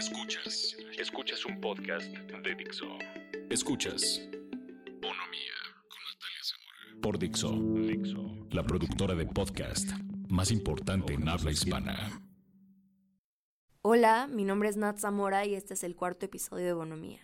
[0.00, 0.76] Escuchas.
[0.98, 2.86] Escuchas un podcast de Dixo.
[3.50, 4.22] Escuchas.
[4.32, 5.56] Bonomía
[5.90, 7.02] con Natalia Zamora.
[7.02, 7.50] Por Dixo.
[7.86, 8.46] Dixo.
[8.50, 9.90] La productora de podcast
[10.30, 12.22] más importante en habla hispana.
[13.82, 17.20] Hola, mi nombre es Nat Zamora y este es el cuarto episodio de Bonomía.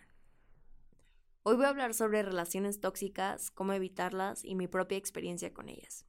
[1.45, 6.04] Hoy voy a hablar sobre relaciones tóxicas, cómo evitarlas y mi propia experiencia con ellas.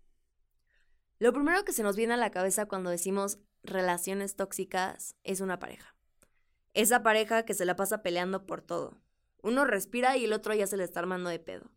[1.17, 5.59] Lo primero que se nos viene a la cabeza cuando decimos relaciones tóxicas es una
[5.59, 5.96] pareja.
[6.77, 9.01] Esa pareja que se la pasa peleando por todo.
[9.41, 11.71] Uno respira y el otro ya se le está armando de pedo.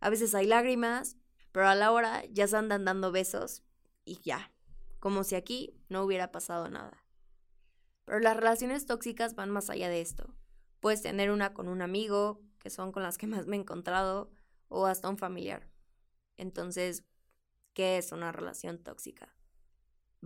[0.00, 1.18] A veces hay lágrimas,
[1.52, 3.62] pero a la hora ya se andan dando besos
[4.06, 4.50] y ya,
[5.00, 7.04] como si aquí no hubiera pasado nada.
[8.06, 10.34] Pero las relaciones tóxicas van más allá de esto.
[10.80, 14.30] Puedes tener una con un amigo, que son con las que más me he encontrado,
[14.68, 15.68] o hasta un familiar.
[16.38, 17.04] Entonces,
[17.74, 19.36] ¿qué es una relación tóxica?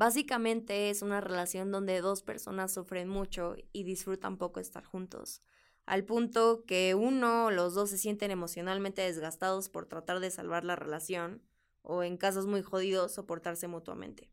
[0.01, 5.43] Básicamente es una relación donde dos personas sufren mucho y disfrutan poco estar juntos,
[5.85, 10.65] al punto que uno o los dos se sienten emocionalmente desgastados por tratar de salvar
[10.65, 11.43] la relación,
[11.83, 14.31] o en casos muy jodidos soportarse mutuamente.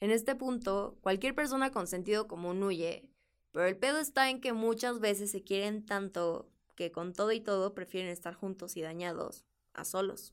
[0.00, 3.10] En este punto, cualquier persona con sentido común huye,
[3.52, 7.40] pero el pedo está en que muchas veces se quieren tanto que con todo y
[7.40, 10.32] todo prefieren estar juntos y dañados a solos.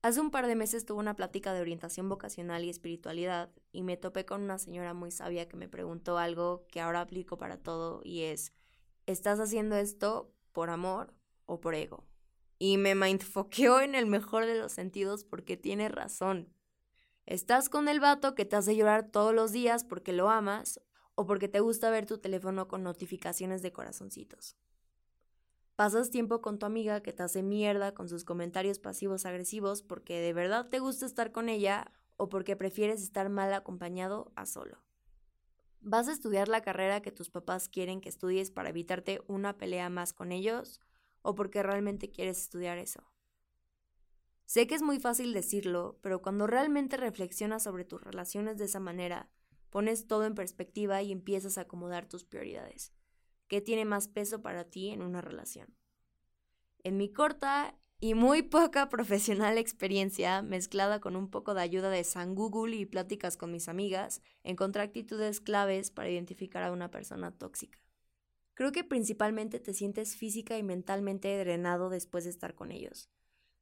[0.00, 3.96] Hace un par de meses tuve una plática de orientación vocacional y espiritualidad y me
[3.96, 8.00] topé con una señora muy sabia que me preguntó algo que ahora aplico para todo
[8.04, 8.52] y es,
[9.06, 11.14] ¿estás haciendo esto por amor
[11.46, 12.06] o por ego?
[12.60, 16.54] Y me mindfoqueó en el mejor de los sentidos porque tiene razón.
[17.26, 20.80] ¿Estás con el vato que te hace llorar todos los días porque lo amas
[21.16, 24.56] o porque te gusta ver tu teléfono con notificaciones de corazoncitos?
[25.78, 30.18] Pasas tiempo con tu amiga que te hace mierda con sus comentarios pasivos agresivos porque
[30.18, 34.82] de verdad te gusta estar con ella o porque prefieres estar mal acompañado a solo.
[35.80, 39.88] ¿Vas a estudiar la carrera que tus papás quieren que estudies para evitarte una pelea
[39.88, 40.80] más con ellos
[41.22, 43.04] o porque realmente quieres estudiar eso?
[44.46, 48.80] Sé que es muy fácil decirlo, pero cuando realmente reflexionas sobre tus relaciones de esa
[48.80, 49.30] manera,
[49.70, 52.97] pones todo en perspectiva y empiezas a acomodar tus prioridades.
[53.48, 55.74] ¿Qué tiene más peso para ti en una relación?
[56.84, 62.04] En mi corta y muy poca profesional experiencia, mezclada con un poco de ayuda de
[62.04, 67.32] San Google y pláticas con mis amigas, encontré actitudes claves para identificar a una persona
[67.32, 67.80] tóxica.
[68.54, 73.08] Creo que principalmente te sientes física y mentalmente drenado después de estar con ellos.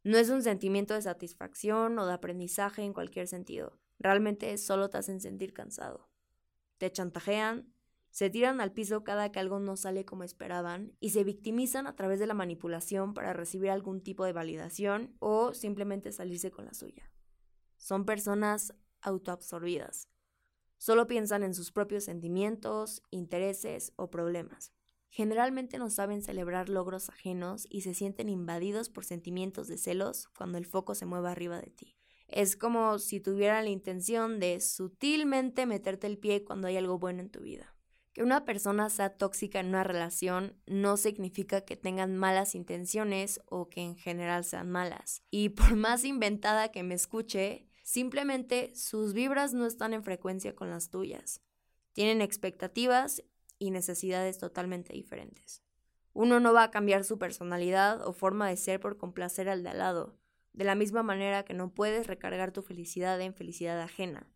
[0.03, 3.79] No es un sentimiento de satisfacción o de aprendizaje en cualquier sentido.
[3.99, 6.09] Realmente solo te hacen sentir cansado.
[6.79, 7.73] Te chantajean,
[8.17, 11.97] se tiran al piso cada que algo no sale como esperaban y se victimizan a
[11.97, 16.73] través de la manipulación para recibir algún tipo de validación o simplemente salirse con la
[16.73, 17.13] suya.
[17.77, 18.73] Son personas
[19.03, 20.09] autoabsorbidas.
[20.79, 24.73] Solo piensan en sus propios sentimientos, intereses o problemas.
[25.11, 30.57] Generalmente no saben celebrar logros ajenos y se sienten invadidos por sentimientos de celos cuando
[30.57, 31.99] el foco se mueve arriba de ti.
[32.29, 37.21] Es como si tuvieran la intención de sutilmente meterte el pie cuando hay algo bueno
[37.21, 37.76] en tu vida.
[38.17, 43.69] Que una persona sea tóxica en una relación no significa que tengan malas intenciones o
[43.69, 45.23] que en general sean malas.
[45.31, 50.71] Y por más inventada que me escuche, simplemente sus vibras no están en frecuencia con
[50.71, 51.43] las tuyas.
[51.93, 53.23] Tienen expectativas
[53.59, 55.63] y necesidades totalmente diferentes.
[56.15, 59.69] Uno no va a cambiar su personalidad o forma de ser por complacer al de
[59.69, 60.17] al lado,
[60.55, 64.27] de la misma manera que no puedes recargar tu felicidad en felicidad ajena,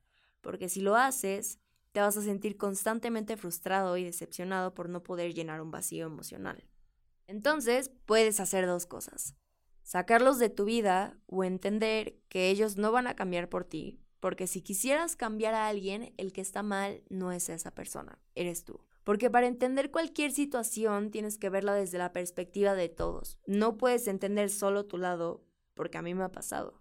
[0.43, 1.60] porque si lo haces,
[1.93, 6.65] te vas a sentir constantemente frustrado y decepcionado por no poder llenar un vacío emocional.
[7.27, 9.35] Entonces, puedes hacer dos cosas.
[9.83, 14.47] Sacarlos de tu vida o entender que ellos no van a cambiar por ti, porque
[14.47, 18.81] si quisieras cambiar a alguien, el que está mal no es esa persona, eres tú.
[19.03, 23.39] Porque para entender cualquier situación tienes que verla desde la perspectiva de todos.
[23.47, 26.80] No puedes entender solo tu lado, porque a mí me ha pasado.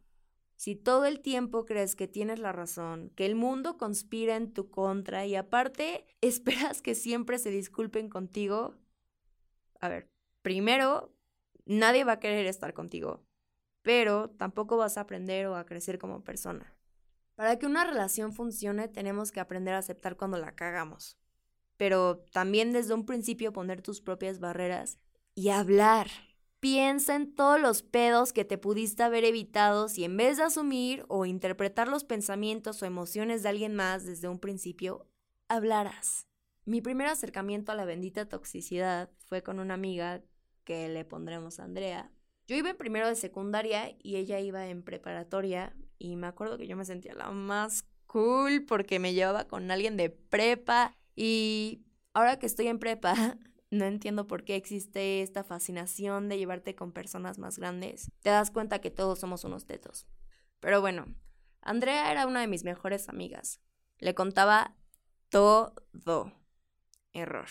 [0.60, 4.70] Si todo el tiempo crees que tienes la razón, que el mundo conspira en tu
[4.70, 8.76] contra y aparte esperas que siempre se disculpen contigo,
[9.80, 10.10] a ver,
[10.42, 11.16] primero,
[11.64, 13.24] nadie va a querer estar contigo,
[13.84, 16.76] pero tampoco vas a aprender o a crecer como persona.
[17.36, 21.18] Para que una relación funcione tenemos que aprender a aceptar cuando la cagamos,
[21.78, 25.00] pero también desde un principio poner tus propias barreras
[25.36, 26.10] y hablar.
[26.60, 31.06] Piensa en todos los pedos que te pudiste haber evitado si en vez de asumir
[31.08, 35.08] o interpretar los pensamientos o emociones de alguien más desde un principio,
[35.48, 36.28] hablaras.
[36.66, 40.22] Mi primer acercamiento a la bendita toxicidad fue con una amiga
[40.66, 42.12] que le pondremos a Andrea.
[42.46, 46.68] Yo iba en primero de secundaria y ella iba en preparatoria y me acuerdo que
[46.68, 52.40] yo me sentía la más cool porque me llevaba con alguien de prepa y Ahora
[52.40, 53.14] que estoy en prepa,
[53.72, 58.12] no entiendo por qué existe esta fascinación de llevarte con personas más grandes.
[58.22, 60.08] Te das cuenta que todos somos unos tetos.
[60.60, 61.06] Pero bueno,
[61.62, 63.60] Andrea era una de mis mejores amigas.
[64.00, 64.76] Le contaba
[65.30, 65.74] todo.
[67.14, 67.48] Error.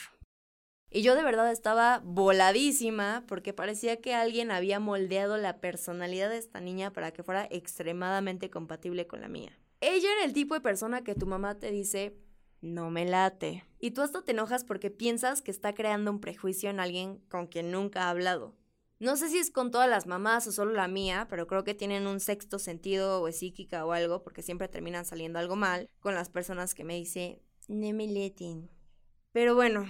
[0.90, 6.38] Y yo de verdad estaba voladísima porque parecía que alguien había moldeado la personalidad de
[6.38, 9.58] esta niña para que fuera extremadamente compatible con la mía.
[9.80, 12.16] Ella era el tipo de persona que tu mamá te dice,
[12.60, 13.64] no me late.
[13.78, 17.46] Y tú hasta te enojas porque piensas que está creando un prejuicio en alguien con
[17.46, 18.54] quien nunca ha hablado.
[19.00, 21.74] No sé si es con todas las mamás o solo la mía, pero creo que
[21.74, 25.88] tienen un sexto sentido o es psíquica o algo porque siempre terminan saliendo algo mal
[26.00, 28.68] con las personas que me dicen, no me laten.
[29.30, 29.86] Pero bueno,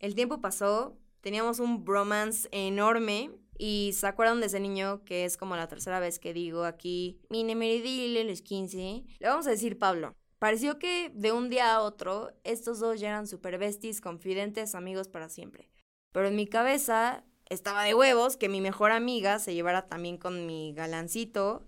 [0.00, 5.36] el tiempo pasó, teníamos un bromance enorme y se acuerdan de ese niño que es
[5.36, 9.04] como la tercera vez que digo aquí, mi dile los 15.
[9.20, 10.16] Le vamos a decir Pablo.
[10.40, 15.06] Pareció que de un día a otro estos dos ya eran super besties, confidentes, amigos
[15.06, 15.70] para siempre.
[16.12, 20.46] Pero en mi cabeza estaba de huevos que mi mejor amiga se llevara también con
[20.46, 21.66] mi galancito,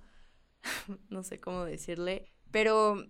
[1.11, 3.05] no sé cómo decirle, pero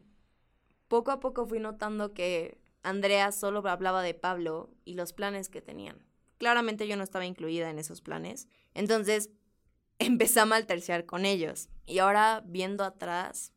[0.88, 5.62] poco a poco fui notando que Andrea solo hablaba de Pablo y los planes que
[5.62, 6.04] tenían.
[6.38, 8.48] Claramente yo no estaba incluida en esos planes.
[8.74, 9.30] Entonces
[10.00, 11.68] empecé a malterciar con ellos.
[11.86, 13.52] Y ahora, viendo atrás,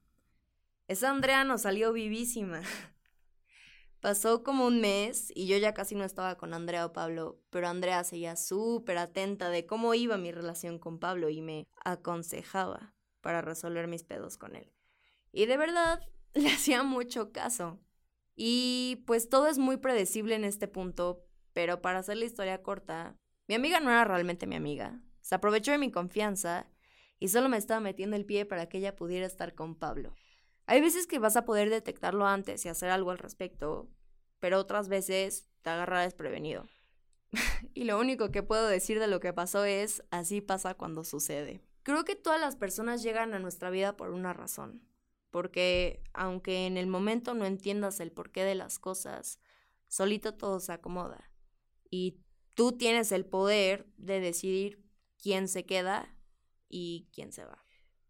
[0.88, 2.62] esa Andrea nos salió vivísima.
[4.00, 7.68] Pasó como un mes y yo ya casi no estaba con Andrea o Pablo, pero
[7.68, 13.42] Andrea seguía súper atenta de cómo iba mi relación con Pablo y me aconsejaba para
[13.42, 14.72] resolver mis pedos con él.
[15.32, 16.02] Y de verdad
[16.36, 17.80] le hacía mucho caso.
[18.36, 23.18] Y pues todo es muy predecible en este punto, pero para hacer la historia corta,
[23.48, 25.02] mi amiga no era realmente mi amiga.
[25.22, 26.70] Se aprovechó de mi confianza
[27.18, 30.16] y solo me estaba metiendo el pie para que ella pudiera estar con Pablo.
[30.66, 33.90] Hay veces que vas a poder detectarlo antes y hacer algo al respecto,
[34.40, 36.66] pero otras veces te agarra desprevenido.
[37.74, 41.62] y lo único que puedo decir de lo que pasó es, así pasa cuando sucede.
[41.84, 44.82] Creo que todas las personas llegan a nuestra vida por una razón
[45.36, 49.38] porque aunque en el momento no entiendas el porqué de las cosas,
[49.90, 51.30] solito todo se acomoda.
[51.90, 52.22] Y
[52.54, 54.82] tú tienes el poder de decidir
[55.22, 56.16] quién se queda
[56.70, 57.65] y quién se va.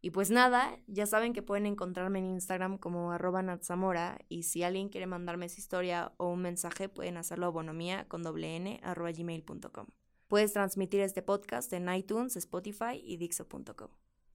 [0.05, 4.61] Y pues nada, ya saben que pueden encontrarme en Instagram como arroba natzamora y si
[4.61, 8.79] alguien quiere mandarme su historia o un mensaje pueden hacerlo a bonomía con doble n
[8.83, 9.87] arroba gmail.com.
[10.27, 13.89] Puedes transmitir este podcast en iTunes, Spotify y Dixo.com.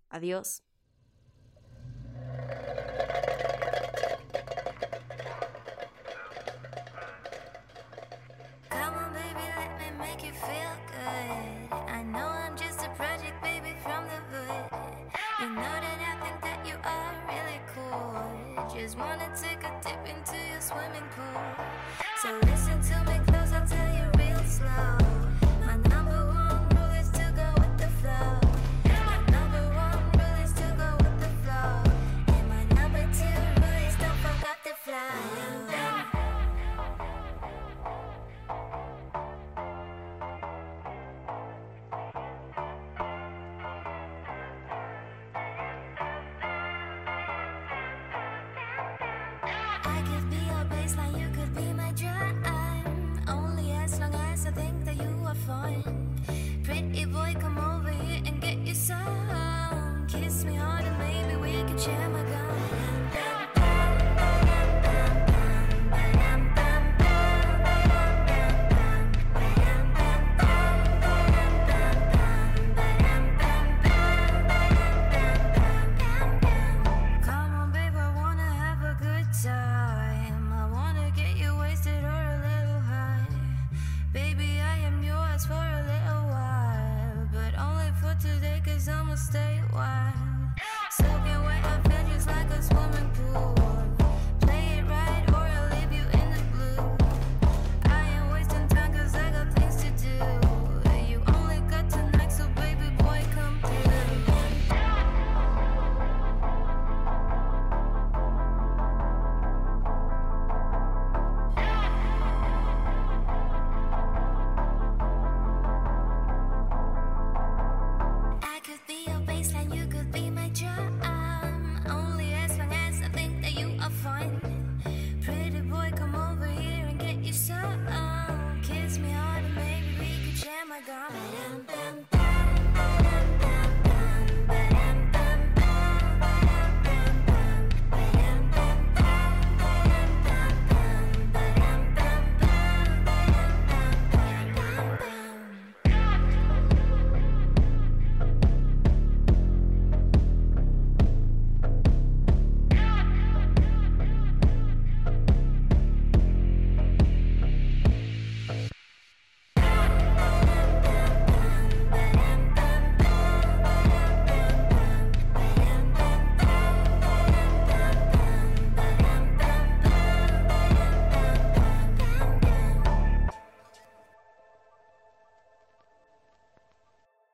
[0.08, 0.64] Adiós.
[19.00, 19.59] wanted to
[54.46, 55.84] I think that you are fine.
[56.64, 57.04] Pretty